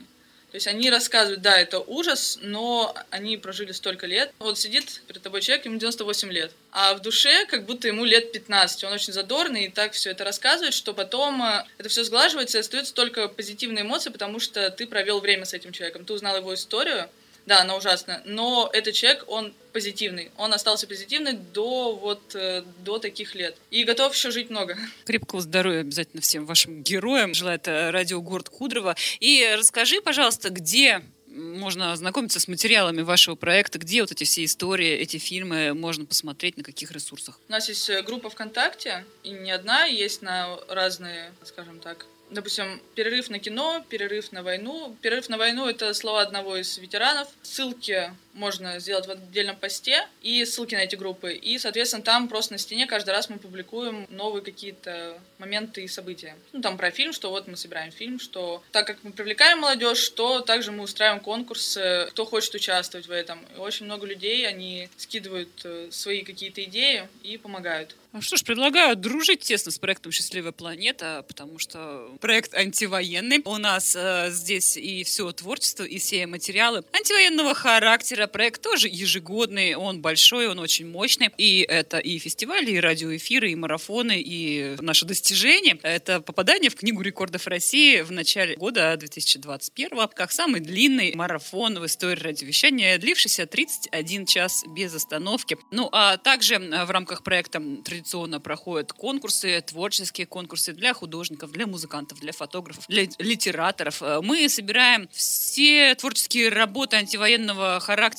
То 0.49 0.55
есть 0.55 0.67
они 0.67 0.89
рассказывают, 0.89 1.41
да, 1.41 1.57
это 1.57 1.79
ужас, 1.79 2.37
но 2.41 2.93
они 3.09 3.37
прожили 3.37 3.71
столько 3.71 4.05
лет. 4.05 4.33
Вот 4.39 4.59
сидит 4.59 5.01
перед 5.07 5.21
тобой 5.21 5.41
человек, 5.41 5.63
ему 5.65 5.77
98 5.77 6.29
лет, 6.31 6.51
а 6.71 6.93
в 6.93 7.01
душе 7.01 7.45
как 7.45 7.65
будто 7.65 7.87
ему 7.87 8.03
лет 8.03 8.33
15. 8.33 8.83
Он 8.83 8.91
очень 8.91 9.13
задорный 9.13 9.65
и 9.65 9.69
так 9.69 9.93
все 9.93 10.09
это 10.09 10.25
рассказывает, 10.25 10.73
что 10.73 10.93
потом 10.93 11.41
э, 11.41 11.63
это 11.77 11.87
все 11.87 12.03
сглаживается 12.03 12.57
и 12.57 12.61
остаются 12.61 12.93
только 12.93 13.29
позитивные 13.29 13.83
эмоции, 13.83 14.09
потому 14.09 14.39
что 14.39 14.69
ты 14.71 14.87
провел 14.87 15.21
время 15.21 15.45
с 15.45 15.53
этим 15.53 15.71
человеком, 15.71 16.03
ты 16.03 16.11
узнал 16.11 16.35
его 16.35 16.53
историю, 16.53 17.09
да, 17.45 17.61
она 17.61 17.75
ужасная. 17.75 18.21
Но 18.25 18.69
этот 18.71 18.93
человек, 18.93 19.25
он 19.27 19.53
позитивный. 19.73 20.31
Он 20.37 20.53
остался 20.53 20.87
позитивный 20.87 21.33
до 21.33 21.95
вот 21.95 22.35
э, 22.35 22.63
до 22.79 22.99
таких 22.99 23.35
лет. 23.35 23.55
И 23.71 23.83
готов 23.83 24.13
еще 24.13 24.31
жить 24.31 24.49
много. 24.49 24.77
Крепкого 25.05 25.41
здоровья 25.41 25.79
обязательно 25.79 26.21
всем 26.21 26.45
вашим 26.45 26.83
героям. 26.83 27.33
Желает 27.33 27.67
э, 27.67 27.89
радио 27.89 28.21
Город 28.21 28.49
Кудрово. 28.49 28.95
И 29.19 29.55
расскажи, 29.57 30.01
пожалуйста, 30.01 30.49
где 30.49 31.01
можно 31.31 31.93
ознакомиться 31.93 32.39
с 32.39 32.47
материалами 32.47 33.01
вашего 33.01 33.35
проекта, 33.35 33.79
где 33.79 34.01
вот 34.01 34.11
эти 34.11 34.25
все 34.25 34.43
истории, 34.43 34.89
эти 34.89 35.17
фильмы 35.17 35.73
можно 35.73 36.05
посмотреть, 36.05 36.57
на 36.57 36.63
каких 36.63 36.91
ресурсах? 36.91 37.39
У 37.47 37.51
нас 37.51 37.69
есть 37.69 37.89
э, 37.89 38.03
группа 38.03 38.29
ВКонтакте, 38.29 39.05
и 39.23 39.31
не 39.31 39.51
одна, 39.51 39.85
есть 39.85 40.21
на 40.21 40.59
разные, 40.67 41.33
скажем 41.43 41.79
так, 41.79 42.05
допустим, 42.31 42.81
перерыв 42.95 43.29
на 43.29 43.39
кино, 43.39 43.85
перерыв 43.89 44.31
на 44.31 44.41
войну. 44.41 44.95
Перерыв 45.01 45.29
на 45.29 45.37
войну— 45.37 45.67
это 45.69 45.93
слова 45.93 46.21
одного 46.21 46.57
из 46.57 46.77
ветеранов. 46.77 47.27
Ссылки 47.43 48.13
можно 48.33 48.79
сделать 48.79 49.07
в 49.07 49.11
отдельном 49.11 49.55
посте 49.55 50.07
и 50.21 50.43
ссылки 50.45 50.75
на 50.75 50.79
эти 50.79 50.95
группы. 50.95 51.33
И, 51.33 51.57
соответственно, 51.57 52.03
там 52.03 52.27
просто 52.27 52.53
на 52.53 52.59
стене 52.59 52.87
каждый 52.87 53.11
раз 53.11 53.29
мы 53.29 53.39
публикуем 53.39 54.07
новые 54.09 54.43
какие-то 54.43 55.19
моменты 55.37 55.83
и 55.83 55.87
события. 55.87 56.35
Ну, 56.53 56.61
там 56.61 56.77
про 56.77 56.91
фильм, 56.91 57.13
что 57.13 57.29
вот 57.29 57.47
мы 57.47 57.57
собираем 57.57 57.91
фильм, 57.91 58.19
что 58.19 58.63
так 58.71 58.87
как 58.87 58.97
мы 59.03 59.11
привлекаем 59.11 59.59
молодежь, 59.59 60.09
то 60.09 60.41
также 60.41 60.71
мы 60.71 60.83
устраиваем 60.83 61.21
конкурсы, 61.21 62.07
кто 62.11 62.25
хочет 62.25 62.53
участвовать 62.55 63.07
в 63.07 63.11
этом. 63.11 63.39
И 63.55 63.59
очень 63.59 63.85
много 63.85 64.05
людей, 64.05 64.47
они 64.47 64.89
скидывают 64.97 65.49
э, 65.63 65.89
свои 65.91 66.23
какие-то 66.23 66.63
идеи 66.63 67.07
и 67.23 67.37
помогают. 67.37 67.95
Ну 68.13 68.21
что 68.21 68.35
ж, 68.35 68.43
предлагаю 68.43 68.97
дружить 68.97 69.39
тесно 69.39 69.71
с 69.71 69.79
проектом 69.79 70.11
«Счастливая 70.11 70.51
планета», 70.51 71.23
потому 71.29 71.59
что 71.59 72.09
проект 72.19 72.53
антивоенный. 72.53 73.41
У 73.45 73.57
нас 73.57 73.95
э, 73.95 74.27
здесь 74.31 74.75
и 74.75 75.05
все 75.05 75.31
творчество, 75.31 75.83
и 75.85 75.97
все 75.97 76.27
материалы 76.27 76.83
антивоенного 76.91 77.53
характера. 77.53 78.20
Проект 78.27 78.61
тоже 78.61 78.87
ежегодный, 78.87 79.75
он 79.75 80.01
большой, 80.01 80.47
он 80.47 80.59
очень 80.59 80.87
мощный. 80.87 81.29
И 81.37 81.61
это 81.67 81.97
и 81.97 82.17
фестивали, 82.19 82.71
и 82.71 82.79
радиоэфиры, 82.79 83.51
и 83.51 83.55
марафоны, 83.55 84.21
и 84.21 84.75
наше 84.79 85.05
достижение. 85.05 85.79
Это 85.83 86.21
попадание 86.21 86.69
в 86.69 86.75
Книгу 86.75 87.01
рекордов 87.01 87.47
России 87.47 88.01
в 88.01 88.11
начале 88.11 88.55
года 88.55 88.95
2021 88.97 90.07
как 90.13 90.31
самый 90.31 90.61
длинный 90.61 91.13
марафон 91.15 91.79
в 91.79 91.85
истории 91.85 92.21
радиовещания, 92.21 92.97
длившийся 92.97 93.45
31 93.45 94.25
час 94.25 94.63
без 94.67 94.93
остановки. 94.93 95.57
Ну, 95.71 95.89
а 95.91 96.17
также 96.17 96.59
в 96.59 96.89
рамках 96.91 97.23
проекта 97.23 97.61
традиционно 97.83 98.39
проходят 98.39 98.93
конкурсы, 98.93 99.61
творческие 99.61 100.27
конкурсы 100.27 100.73
для 100.73 100.93
художников, 100.93 101.51
для 101.51 101.67
музыкантов, 101.67 102.19
для 102.19 102.31
фотографов, 102.31 102.85
для 102.87 103.07
литераторов. 103.19 104.01
Э, 104.01 104.21
мы 104.21 104.47
собираем 104.49 105.09
все 105.11 105.95
творческие 105.95 106.49
работы 106.49 106.97
антивоенного 106.97 107.79
характера 107.79 108.10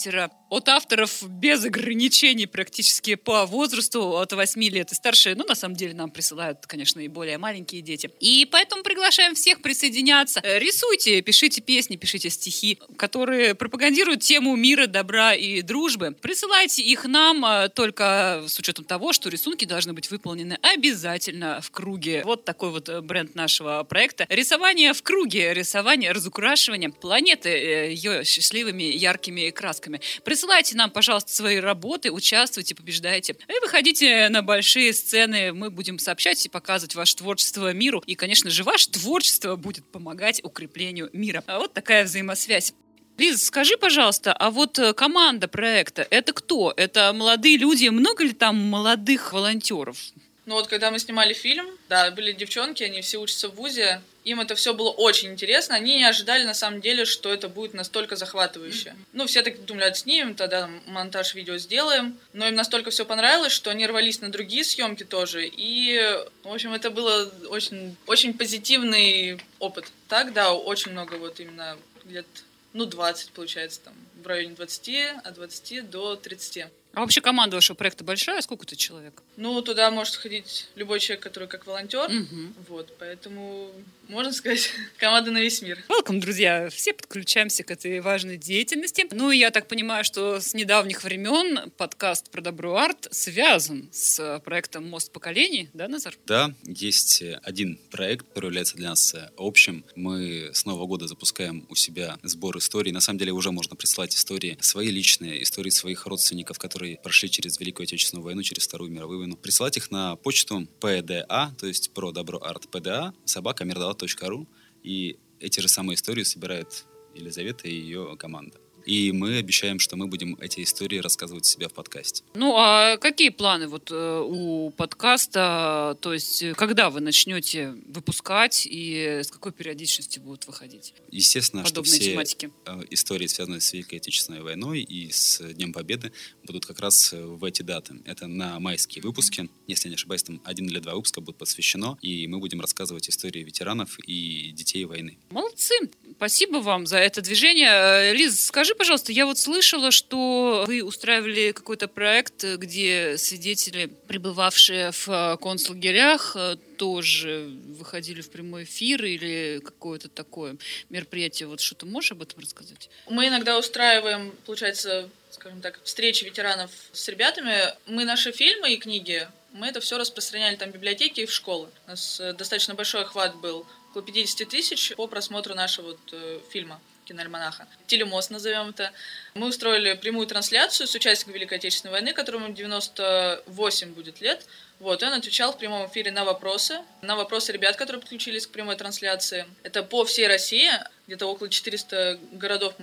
от 0.52 0.68
авторов 0.68 1.22
без 1.28 1.64
ограничений 1.64 2.46
практически 2.46 3.14
по 3.14 3.46
возрасту 3.46 4.18
от 4.18 4.32
8 4.32 4.62
лет 4.64 4.92
и 4.92 4.94
старше. 4.94 5.34
Ну, 5.34 5.44
на 5.46 5.54
самом 5.54 5.76
деле, 5.76 5.94
нам 5.94 6.10
присылают, 6.10 6.66
конечно, 6.66 7.00
и 7.00 7.08
более 7.08 7.38
маленькие 7.38 7.80
дети. 7.80 8.10
И 8.20 8.46
поэтому 8.50 8.82
приглашаем 8.82 9.34
всех 9.34 9.62
присоединяться. 9.62 10.40
Э, 10.42 10.58
рисуйте, 10.58 11.22
пишите 11.22 11.60
песни, 11.62 11.96
пишите 11.96 12.28
стихи, 12.28 12.78
которые 12.96 13.54
пропагандируют 13.54 14.20
тему 14.20 14.54
мира, 14.56 14.86
добра 14.86 15.34
и 15.34 15.62
дружбы. 15.62 16.14
Присылайте 16.20 16.82
их 16.82 17.04
нам 17.04 17.44
э, 17.44 17.68
только 17.70 18.44
с 18.46 18.58
учетом 18.58 18.84
того, 18.84 19.12
что 19.12 19.30
рисунки 19.30 19.64
должны 19.64 19.94
быть 19.94 20.10
выполнены 20.10 20.58
обязательно 20.62 21.60
в 21.62 21.70
круге. 21.70 22.22
Вот 22.24 22.44
такой 22.44 22.70
вот 22.70 22.88
э, 22.88 23.00
бренд 23.00 23.34
нашего 23.34 23.82
проекта. 23.84 24.26
Рисование 24.28 24.92
в 24.92 25.02
круге, 25.02 25.54
рисование, 25.54 26.12
разукрашивание 26.12 26.90
планеты 26.90 27.48
ее 27.48 28.24
счастливыми 28.24 28.82
яркими 28.82 29.50
красками. 29.50 29.81
Присылайте 30.24 30.76
нам, 30.76 30.90
пожалуйста, 30.90 31.32
свои 31.32 31.56
работы, 31.56 32.10
участвуйте, 32.10 32.74
побеждайте. 32.74 33.36
И 33.48 33.60
выходите 33.60 34.28
на 34.28 34.42
большие 34.42 34.92
сцены. 34.92 35.52
Мы 35.52 35.70
будем 35.70 35.98
сообщать 35.98 36.44
и 36.46 36.48
показывать 36.48 36.94
ваше 36.94 37.16
творчество 37.16 37.72
миру. 37.72 38.02
И, 38.06 38.14
конечно 38.14 38.50
же, 38.50 38.64
ваше 38.64 38.90
творчество 38.90 39.56
будет 39.56 39.84
помогать 39.86 40.42
укреплению 40.44 41.10
мира. 41.12 41.42
А 41.46 41.58
вот 41.58 41.72
такая 41.72 42.04
взаимосвязь. 42.04 42.74
Лиза, 43.18 43.44
скажи, 43.44 43.76
пожалуйста, 43.76 44.32
а 44.32 44.50
вот 44.50 44.78
э, 44.78 44.94
команда 44.94 45.46
проекта, 45.46 46.06
это 46.10 46.32
кто? 46.32 46.72
Это 46.76 47.12
молодые 47.12 47.56
люди? 47.56 47.88
Много 47.88 48.24
ли 48.24 48.32
там 48.32 48.56
молодых 48.56 49.32
волонтеров? 49.32 49.98
Ну 50.44 50.54
вот, 50.54 50.66
когда 50.66 50.90
мы 50.90 50.98
снимали 50.98 51.34
фильм, 51.34 51.66
да, 51.88 52.10
были 52.10 52.32
девчонки, 52.32 52.82
они 52.82 53.00
все 53.00 53.18
учатся 53.18 53.48
в 53.48 53.54
ВУЗе, 53.54 54.02
им 54.24 54.40
это 54.40 54.54
все 54.54 54.74
было 54.74 54.90
очень 54.90 55.30
интересно, 55.30 55.76
они 55.76 55.98
не 55.98 56.04
ожидали 56.04 56.44
на 56.44 56.54
самом 56.54 56.80
деле, 56.80 57.04
что 57.04 57.32
это 57.32 57.48
будет 57.48 57.74
настолько 57.74 58.16
захватывающе. 58.16 58.90
Mm-hmm. 58.90 59.06
Ну, 59.12 59.26
все 59.26 59.42
так 59.42 59.64
думали, 59.64 59.92
снимем, 59.94 60.34
тогда 60.34 60.68
монтаж 60.86 61.34
видео 61.34 61.58
сделаем, 61.58 62.18
но 62.32 62.48
им 62.48 62.56
настолько 62.56 62.90
все 62.90 63.04
понравилось, 63.04 63.52
что 63.52 63.70
они 63.70 63.86
рвались 63.86 64.20
на 64.20 64.30
другие 64.30 64.64
съемки 64.64 65.04
тоже, 65.04 65.46
и, 65.46 66.00
в 66.42 66.52
общем, 66.52 66.72
это 66.72 66.90
было 66.90 67.32
очень, 67.48 67.96
очень 68.06 68.34
позитивный 68.34 69.40
опыт. 69.60 69.86
Так, 70.08 70.32
да, 70.32 70.52
очень 70.52 70.90
много 70.90 71.14
вот 71.14 71.38
именно 71.38 71.78
лет, 72.04 72.26
ну, 72.72 72.84
20, 72.84 73.30
получается, 73.30 73.80
там, 73.84 73.94
в 74.22 74.26
районе 74.26 74.54
20, 74.54 75.24
от 75.24 75.34
20 75.34 75.90
до 75.90 76.16
30. 76.16 76.66
А 76.94 77.00
вообще 77.00 77.20
команда 77.20 77.56
вашего 77.56 77.76
проекта 77.76 78.04
большая? 78.04 78.40
Сколько 78.42 78.64
это 78.64 78.76
человек? 78.76 79.22
Ну, 79.36 79.62
туда 79.62 79.90
может 79.90 80.16
ходить 80.16 80.68
любой 80.74 81.00
человек, 81.00 81.22
который 81.22 81.48
как 81.48 81.66
волонтер. 81.66 82.10
Мгм. 82.10 82.54
Вот, 82.68 82.94
поэтому, 82.98 83.70
можно 84.08 84.32
сказать, 84.32 84.70
команда 84.98 85.30
на 85.30 85.40
весь 85.40 85.62
мир. 85.62 85.82
Welcome, 85.88 86.20
друзья! 86.20 86.68
Все 86.68 86.92
подключаемся 86.92 87.64
к 87.64 87.70
этой 87.70 88.00
важной 88.00 88.36
деятельности. 88.36 89.06
Ну, 89.10 89.30
и 89.30 89.38
я 89.38 89.50
так 89.50 89.68
понимаю, 89.68 90.04
что 90.04 90.38
с 90.38 90.52
недавних 90.52 91.02
времен 91.02 91.70
подкаст 91.78 92.30
про 92.30 92.42
добро 92.42 92.76
арт 92.76 93.08
связан 93.10 93.88
с 93.90 94.40
проектом 94.44 94.88
«Мост 94.88 95.10
поколений», 95.12 95.70
да, 95.72 95.88
Назар? 95.88 96.14
Да, 96.26 96.54
есть 96.64 97.22
один 97.42 97.78
проект, 97.90 98.28
который 98.28 98.46
является 98.46 98.76
для 98.76 98.90
нас 98.90 99.14
общим. 99.38 99.84
Мы 99.96 100.50
с 100.52 100.66
Нового 100.66 100.86
года 100.86 101.06
запускаем 101.06 101.66
у 101.70 101.74
себя 101.74 102.18
сбор 102.22 102.58
историй. 102.58 102.92
На 102.92 103.00
самом 103.00 103.18
деле 103.18 103.32
уже 103.32 103.50
можно 103.50 103.76
присылать 103.76 104.14
истории 104.14 104.58
свои 104.60 104.88
личные, 104.88 105.42
истории 105.42 105.70
своих 105.70 106.06
родственников, 106.06 106.58
которые 106.58 106.98
прошли 106.98 107.30
через 107.30 107.58
Великую 107.58 107.84
Отечественную 107.84 108.24
войну, 108.24 108.42
через 108.42 108.66
Вторую 108.66 108.90
мировую 108.90 109.21
войну. 109.22 109.36
Присылать 109.36 109.76
их 109.76 109.90
на 109.90 110.16
почту 110.16 110.66
PDA, 110.80 111.54
то 111.56 111.66
есть 111.66 111.92
про 111.92 112.12
добро 112.12 112.38
арт 112.42 112.66
PDA, 112.66 113.12
собака 113.24 113.64
ру 113.64 114.46
И 114.82 115.18
эти 115.40 115.60
же 115.60 115.68
самые 115.68 115.94
истории 115.94 116.22
собирает 116.22 116.86
Елизавета 117.14 117.68
и 117.68 117.74
ее 117.74 118.16
команда. 118.16 118.61
И 118.86 119.12
мы 119.12 119.38
обещаем, 119.38 119.78
что 119.78 119.96
мы 119.96 120.06
будем 120.06 120.36
эти 120.40 120.62
истории 120.62 120.98
рассказывать 120.98 121.46
себя 121.46 121.68
в 121.68 121.72
подкасте. 121.72 122.24
Ну, 122.34 122.54
а 122.56 122.96
какие 122.96 123.30
планы 123.30 123.68
вот 123.68 123.90
э, 123.90 124.20
у 124.26 124.70
подкаста? 124.70 125.96
То 126.00 126.12
есть, 126.12 126.42
э, 126.42 126.54
когда 126.54 126.90
вы 126.90 127.00
начнете 127.00 127.74
выпускать 127.86 128.66
и 128.70 129.20
с 129.22 129.30
какой 129.30 129.52
периодичностью 129.52 130.22
будут 130.22 130.46
выходить 130.46 130.94
Естественно, 131.10 131.64
что 131.66 131.82
все 131.82 132.12
тематики? 132.12 132.50
э, 132.66 132.82
истории, 132.90 133.26
связанные 133.26 133.60
с 133.60 133.72
Великой 133.72 133.96
Отечественной 133.96 134.42
войной 134.42 134.80
и 134.80 135.10
с 135.10 135.40
Днем 135.54 135.72
Победы, 135.72 136.12
будут 136.44 136.66
как 136.66 136.80
раз 136.80 137.12
в 137.12 137.44
эти 137.44 137.62
даты. 137.62 137.96
Это 138.04 138.26
на 138.26 138.58
майские 138.60 139.02
выпуски. 139.02 139.48
Если 139.66 139.88
не 139.88 139.94
ошибаюсь, 139.94 140.22
там 140.22 140.40
один 140.44 140.66
или 140.66 140.78
два 140.78 140.94
выпуска 140.94 141.20
будет 141.20 141.36
посвящено, 141.36 141.98
и 142.02 142.26
мы 142.26 142.38
будем 142.38 142.60
рассказывать 142.60 143.08
истории 143.08 143.42
ветеранов 143.42 143.98
и 144.06 144.50
детей 144.52 144.84
войны. 144.84 145.18
Молодцы! 145.30 145.74
Спасибо 146.16 146.58
вам 146.58 146.86
за 146.86 146.98
это 146.98 147.20
движение. 147.20 148.12
Лиз, 148.12 148.44
скажи, 148.46 148.71
пожалуйста, 148.74 149.12
я 149.12 149.26
вот 149.26 149.38
слышала, 149.38 149.90
что 149.90 150.64
вы 150.66 150.82
устраивали 150.82 151.52
какой-то 151.52 151.88
проект, 151.88 152.44
где 152.44 153.16
свидетели, 153.18 153.86
пребывавшие 153.86 154.92
в 154.92 155.08
э, 155.08 155.36
концлагерях, 155.38 156.36
э, 156.36 156.56
тоже 156.76 157.50
выходили 157.78 158.20
в 158.20 158.30
прямой 158.30 158.64
эфир 158.64 159.04
или 159.04 159.60
какое-то 159.64 160.08
такое 160.08 160.56
мероприятие. 160.90 161.48
Вот 161.48 161.60
что-то 161.60 161.86
можешь 161.86 162.12
об 162.12 162.22
этом 162.22 162.40
рассказать? 162.40 162.90
Мы 163.08 163.28
иногда 163.28 163.58
устраиваем, 163.58 164.32
получается, 164.46 165.08
скажем 165.30 165.60
так, 165.60 165.80
встречи 165.84 166.24
ветеранов 166.24 166.70
с 166.92 167.08
ребятами. 167.08 167.74
Мы 167.86 168.04
наши 168.04 168.32
фильмы 168.32 168.72
и 168.72 168.76
книги, 168.76 169.28
мы 169.52 169.66
это 169.66 169.80
все 169.80 169.98
распространяли 169.98 170.56
там 170.56 170.70
в 170.70 170.74
библиотеке 170.74 171.22
и 171.22 171.26
в 171.26 171.32
школы. 171.32 171.68
У 171.86 171.90
нас 171.90 172.20
э, 172.20 172.32
достаточно 172.32 172.74
большой 172.74 173.02
охват 173.02 173.36
был, 173.36 173.66
около 173.90 174.02
50 174.02 174.48
тысяч 174.48 174.92
по 174.96 175.06
просмотру 175.06 175.54
нашего 175.54 175.88
вот, 175.88 176.00
э, 176.12 176.40
фильма 176.50 176.80
киноальманаха. 177.04 177.66
Телемост 177.86 178.30
назовем 178.30 178.70
это. 178.70 178.92
Мы 179.34 179.48
устроили 179.48 179.94
прямую 179.94 180.26
трансляцию 180.26 180.86
с 180.86 180.94
участником 180.94 181.34
Великой 181.34 181.58
Отечественной 181.58 181.92
войны, 181.92 182.12
которому 182.12 182.52
98 182.52 183.94
будет 183.94 184.20
лет. 184.20 184.46
Вот, 184.78 185.02
и 185.02 185.06
он 185.06 185.12
отвечал 185.12 185.52
в 185.52 185.58
прямом 185.58 185.86
эфире 185.88 186.10
на 186.10 186.24
вопросы, 186.24 186.80
на 187.02 187.14
вопросы 187.14 187.52
ребят, 187.52 187.76
которые 187.76 188.00
подключились 188.00 188.46
к 188.46 188.50
прямой 188.50 188.76
трансляции. 188.76 189.46
Это 189.62 189.84
по 189.84 190.04
всей 190.04 190.26
России, 190.26 190.70
где-то 191.06 191.26
около 191.26 191.48
400 191.48 192.18
городов 192.32 192.74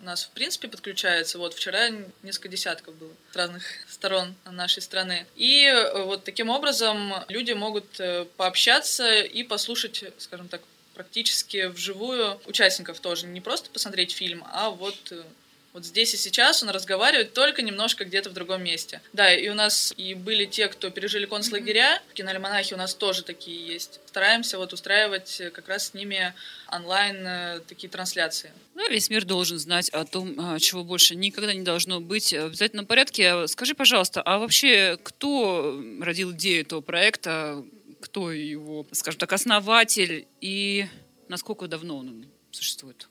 у 0.00 0.04
нас 0.04 0.24
в 0.24 0.30
принципе 0.30 0.68
подключается. 0.68 1.38
Вот 1.38 1.54
вчера 1.54 1.88
несколько 2.22 2.48
десятков 2.48 2.94
было 2.94 3.10
с 3.32 3.36
разных 3.36 3.64
сторон 3.88 4.34
нашей 4.44 4.82
страны. 4.82 5.26
И 5.34 5.64
э, 5.64 6.04
вот 6.04 6.24
таким 6.24 6.50
образом 6.50 7.12
люди 7.28 7.52
могут 7.52 7.98
э, 7.98 8.26
пообщаться 8.36 9.20
и 9.20 9.42
послушать, 9.42 10.04
скажем 10.18 10.48
так, 10.48 10.62
практически 10.98 11.66
вживую 11.68 12.40
участников 12.46 12.98
тоже. 12.98 13.26
Не 13.26 13.40
просто 13.40 13.70
посмотреть 13.70 14.10
фильм, 14.10 14.42
а 14.52 14.70
вот 14.70 14.96
э, 15.12 15.22
вот 15.72 15.86
здесь 15.86 16.12
и 16.12 16.16
сейчас 16.16 16.60
он 16.64 16.70
разговаривает 16.70 17.34
только 17.34 17.62
немножко 17.62 18.04
где-то 18.04 18.30
в 18.30 18.32
другом 18.32 18.64
месте. 18.64 19.00
Да, 19.12 19.32
и 19.32 19.48
у 19.48 19.54
нас 19.54 19.94
и 19.96 20.14
были 20.14 20.44
те, 20.44 20.66
кто 20.66 20.90
пережили 20.90 21.24
концлагеря. 21.24 22.02
В 22.10 22.14
киноальманахе 22.14 22.74
у 22.74 22.78
нас 22.78 22.94
тоже 22.94 23.22
такие 23.22 23.64
есть. 23.64 24.00
Стараемся 24.06 24.58
вот 24.58 24.72
устраивать 24.72 25.40
э, 25.40 25.50
как 25.50 25.68
раз 25.68 25.86
с 25.86 25.94
ними 25.94 26.34
онлайн 26.72 27.24
э, 27.24 27.60
такие 27.68 27.88
трансляции. 27.88 28.50
Ну, 28.74 28.90
весь 28.90 29.08
мир 29.08 29.24
должен 29.24 29.60
знать 29.60 29.88
о 29.90 30.04
том, 30.04 30.34
а, 30.40 30.58
чего 30.58 30.82
больше 30.82 31.14
никогда 31.14 31.54
не 31.54 31.62
должно 31.62 32.00
быть 32.00 32.32
в 32.32 32.46
обязательном 32.46 32.86
порядке. 32.86 33.46
Скажи, 33.46 33.76
пожалуйста, 33.76 34.20
а 34.22 34.38
вообще 34.38 34.98
кто 35.00 35.80
родил 36.00 36.32
идею 36.32 36.62
этого 36.62 36.80
проекта? 36.80 37.62
Кто 38.10 38.32
его, 38.32 38.86
скажем 38.92 39.18
так, 39.18 39.34
основатель 39.34 40.26
и 40.40 40.86
насколько 41.28 41.68
давно 41.68 41.98
он 41.98 42.26
существует? 42.50 43.06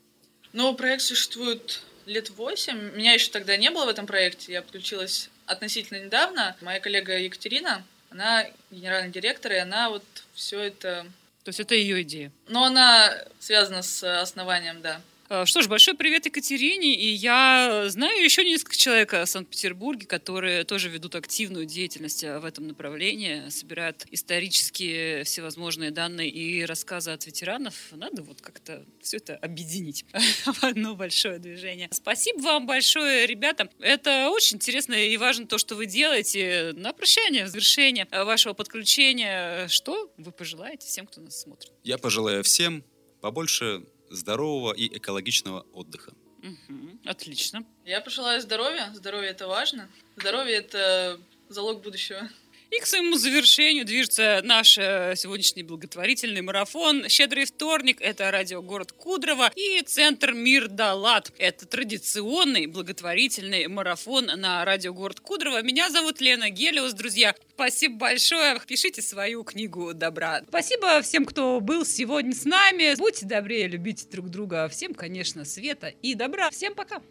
Ну, 0.54 0.74
проект 0.74 1.04
существует 1.04 1.84
лет 2.08 2.32
восемь. 2.32 2.96
Меня 2.96 3.14
еще 3.14 3.30
тогда 3.30 3.58
не 3.58 3.70
было 3.70 3.86
в 3.86 3.90
этом 3.90 4.08
проекте. 4.08 4.54
Я 4.54 4.64
подключилась 4.64 5.30
относительно 5.46 6.04
недавно. 6.04 6.58
Моя 6.62 6.80
коллега 6.80 7.16
Екатерина, 7.16 7.86
она 8.10 8.48
генеральный 8.72 9.12
директор, 9.12 9.52
и 9.52 9.58
она 9.58 9.92
вот 9.92 10.04
все 10.34 10.62
это... 10.62 11.06
То 11.44 11.50
есть 11.50 11.60
это 11.60 11.76
ее 11.76 12.02
идея? 12.02 12.32
Но 12.48 12.64
она 12.64 13.24
связана 13.40 13.84
с 13.84 14.20
основанием, 14.20 14.82
да. 14.82 15.00
А, 15.30 15.46
Что 15.46 15.62
ж, 15.62 15.68
большой 15.68 15.94
привет 15.94 16.26
Екатерине. 16.26 16.96
И 16.96 17.10
я 17.10 17.86
знаю 17.90 18.24
еще 18.24 18.46
несколько 18.46 18.78
человек 18.78 19.12
в 19.12 19.26
Санкт-Петербурге, 19.26 20.08
которые 20.08 20.63
тоже 20.63 20.88
ведут 20.88 21.16
активную 21.16 21.66
деятельность 21.66 22.24
а, 22.24 22.40
в 22.40 22.46
этом 22.46 22.68
направлении, 22.68 23.50
собирают 23.50 24.06
исторические 24.10 25.26
всевозможные 25.26 25.92
данные 25.92 26.30
и 26.30 26.63
рассказы 26.63 27.12
от 27.12 27.26
ветеранов. 27.26 27.76
Надо 27.92 28.22
вот 28.24 28.40
как-то 28.40 28.86
все 29.02 29.18
это 29.18 29.36
объединить 29.36 30.06
в 30.46 30.63
одно 30.63 30.96
большое 30.96 31.40
движение. 31.40 31.90
Спасибо 31.92 32.40
вам 32.40 32.66
большое, 32.66 33.26
ребята. 33.28 33.70
Это 33.80 34.30
очень 34.30 34.56
интересно 34.56 34.94
и 34.94 35.18
важно 35.18 35.46
то, 35.46 35.58
что 35.58 35.76
вы 35.76 35.88
делаете. 35.88 36.72
На 36.78 36.94
прощание, 36.94 37.44
в 37.44 37.50
завершение 37.50 38.08
вашего 38.12 38.54
подключения, 38.54 39.68
что 39.68 40.10
вы 40.18 40.32
пожелаете 40.32 40.88
всем, 40.88 41.06
кто 41.06 41.20
нас 41.20 41.42
смотрит? 41.42 41.74
Я 41.84 41.98
пожелаю 41.98 42.44
всем 42.44 42.86
побольше 43.20 43.84
здорового 44.10 44.74
и 44.74 44.98
экологичного 44.98 45.65
отдыха. 45.74 46.13
Мгм, 46.41 47.00
Отлично. 47.06 47.65
Я 47.86 48.00
пожелаю 48.02 48.41
здоровья. 48.41 48.91
Здоровье 48.93 49.30
это 49.32 49.48
важно. 49.48 49.89
Здоровье 50.17 50.56
это 50.56 51.20
залог 51.50 51.82
будущего. 51.82 52.30
И 52.70 52.80
к 52.80 52.86
своему 52.86 53.16
завершению 53.16 53.86
движется 53.86 54.42
наш 54.44 54.78
э, 54.78 55.14
сегодняшний 55.16 55.64
благотворительный 55.64 56.42
марафон. 56.42 57.08
Щедрый 57.08 57.46
вторник– 57.46 57.98
это 58.02 58.30
радио 58.30 58.62
«Город 58.62 58.92
Кудрово» 58.92 59.52
и 59.56 59.82
Центр 59.84 60.34
«Мир 60.34 60.68
Далат». 60.68 61.32
Это 61.38 61.66
традиционный 61.66 62.68
благотворительный 62.68 63.68
марафон 63.68 64.26
на 64.26 64.66
радио 64.66 64.94
«Город 64.94 65.22
Кудрово». 65.22 65.62
Меня 65.62 65.90
зовут 65.90 66.20
Лена 66.20 66.50
Гелиус, 66.50 66.94
друзья. 66.94 67.36
Спасибо 67.54 67.98
большое. 67.98 68.60
Пишите 68.68 69.02
свою 69.02 69.44
книгу 69.44 69.94
добра. 69.94 70.42
Спасибо 70.50 71.02
всем, 71.02 71.26
кто 71.26 71.62
был 71.62 71.86
сегодня 71.86 72.36
с 72.36 72.44
нами. 72.44 72.96
Будьте 72.98 73.26
добрее, 73.26 73.68
любите 73.68 74.06
друг 74.10 74.30
друга. 74.30 74.68
Всем, 74.68 74.94
конечно, 74.94 75.46
света 75.46 75.88
и 76.02 76.16
добра. 76.16 76.50
Всем 76.50 76.76
пока. 76.76 77.02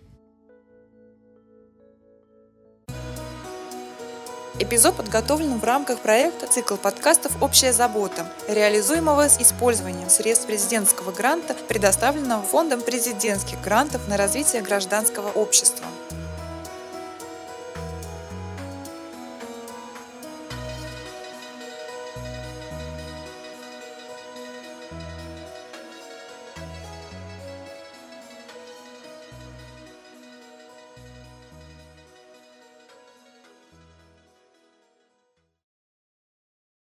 Эпизод 4.59 4.97
подготовлен 4.97 5.59
в 5.59 5.64
рамках 5.64 5.99
проекта 5.99 6.47
«Цикл 6.47 6.77
подкастов 6.77 7.42
«Общая 7.42 7.75
забота», 7.75 8.27
реализуемого 8.49 9.29
с 9.29 9.38
использованием 9.38 10.09
средств 10.09 10.47
президентского 10.47 11.12
гранта, 11.12 11.55
предоставленного 11.69 12.42
Фондом 12.42 12.81
президентских 12.81 13.61
грантов 13.61 14.09
на 14.09 14.16
развитие 14.16 14.62
гражданского 14.62 15.29
общества. 15.29 15.85